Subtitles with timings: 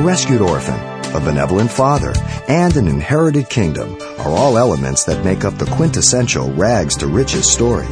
[0.00, 0.80] a rescued orphan,
[1.14, 2.14] a benevolent father,
[2.48, 7.50] and an inherited kingdom are all elements that make up the quintessential rags to riches
[7.50, 7.86] story.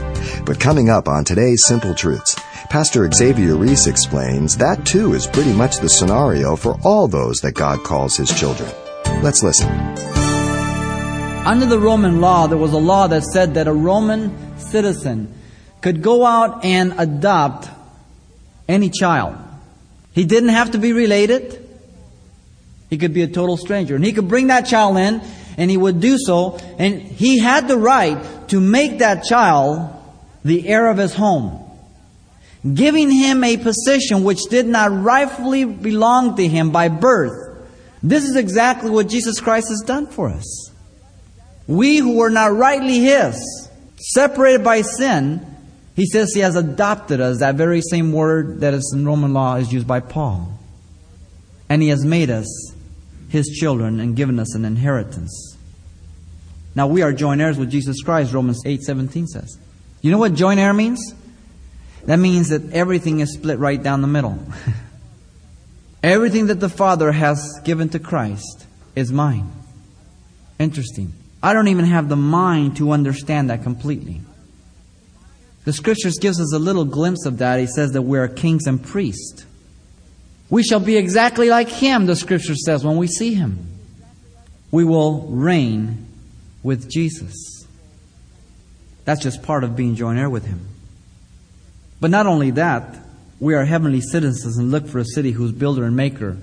[0.47, 2.35] But coming up on today's Simple Truths,
[2.71, 7.53] Pastor Xavier Reese explains that too is pretty much the scenario for all those that
[7.53, 8.71] God calls his children.
[9.23, 9.69] Let's listen.
[11.47, 15.35] Under the Roman law, there was a law that said that a Roman citizen
[15.83, 17.69] could go out and adopt
[18.67, 19.37] any child.
[20.13, 21.68] He didn't have to be related.
[22.91, 23.95] He could be a total stranger.
[23.95, 25.21] And he could bring that child in,
[25.57, 29.91] and he would do so, and he had the right to make that child
[30.45, 31.61] the heir of his home,
[32.75, 37.67] giving him a position which did not rightfully belong to him by birth.
[38.03, 40.71] This is exactly what Jesus Christ has done for us.
[41.67, 43.69] We who were not rightly his,
[43.99, 45.45] separated by sin,
[45.97, 47.41] he says he has adopted us.
[47.41, 50.49] That very same word that is in Roman law is used by Paul.
[51.69, 52.47] And he has made us
[53.29, 55.57] his children and given us an inheritance.
[56.75, 59.59] Now we are joint heirs with Jesus Christ, Romans 8:17 says.
[60.01, 61.15] You know what joint heir means?
[62.07, 64.39] That means that everything is split right down the middle.
[66.03, 69.51] everything that the Father has given to Christ is mine.
[70.59, 71.13] Interesting.
[71.43, 74.21] I don't even have the mind to understand that completely.
[75.65, 77.61] The scriptures gives us a little glimpse of that.
[77.61, 79.45] He says that we are kings and priests.
[80.51, 83.67] We shall be exactly like him, the scripture says, when we see him.
[84.71, 86.07] We will reign
[86.63, 87.67] with Jesus.
[89.05, 90.61] That's just part of being joint heir with him.
[92.01, 92.97] But not only that,
[93.41, 96.37] we are heavenly citizens and look for a city whose builder and maker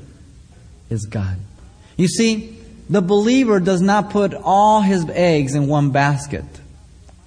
[0.89, 1.37] is God.
[1.97, 2.57] You see,
[2.89, 6.45] the believer does not put all his eggs in one basket,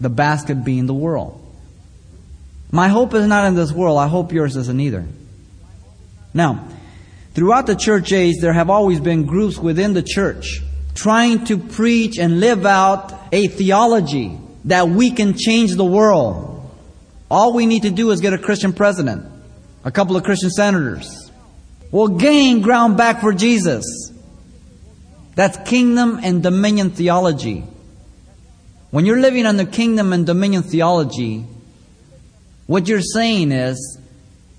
[0.00, 1.44] the basket being the world.
[2.70, 3.98] My hope is not in this world.
[3.98, 5.06] I hope yours isn't either.
[6.34, 6.68] Now,
[7.34, 10.62] throughout the church age, there have always been groups within the church
[10.94, 16.68] trying to preach and live out a theology that we can change the world.
[17.30, 19.24] All we need to do is get a Christian president,
[19.84, 21.30] a couple of Christian senators.
[21.92, 24.12] We'll gain ground back for Jesus.
[25.36, 27.64] That's kingdom and dominion theology.
[28.90, 31.46] When you're living under kingdom and dominion theology,
[32.66, 33.97] what you're saying is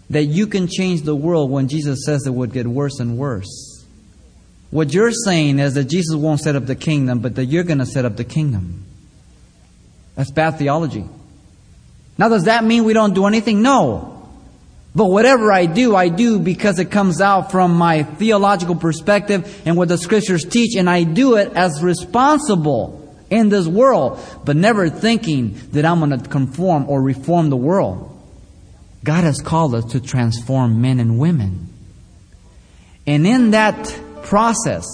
[0.09, 3.85] that you can change the world when Jesus says it would get worse and worse.
[4.71, 7.79] What you're saying is that Jesus won't set up the kingdom, but that you're going
[7.79, 8.85] to set up the kingdom.
[10.15, 11.05] That's bad theology.
[12.17, 13.61] Now, does that mean we don't do anything?
[13.61, 14.27] No.
[14.93, 19.77] But whatever I do, I do because it comes out from my theological perspective and
[19.77, 22.95] what the scriptures teach, and I do it as responsible
[23.29, 28.18] in this world, but never thinking that I'm going to conform or reform the world.
[29.03, 31.67] God has called us to transform men and women.
[33.07, 34.85] And in that process,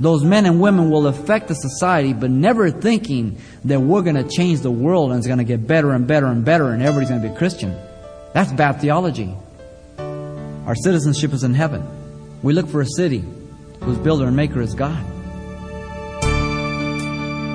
[0.00, 4.28] those men and women will affect the society, but never thinking that we're going to
[4.28, 7.10] change the world and it's going to get better and better and better and everybody's
[7.10, 7.76] going to be Christian.
[8.32, 9.32] That's bad theology.
[9.98, 11.86] Our citizenship is in heaven.
[12.42, 13.22] We look for a city
[13.80, 15.04] whose builder and maker is God.